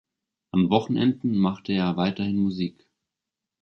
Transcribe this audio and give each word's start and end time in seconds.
An 0.49 0.71
Wochenenden 0.71 1.37
machte 1.37 1.73
er 1.73 1.95
weiterhin 1.95 2.37
Musik. 2.39 2.89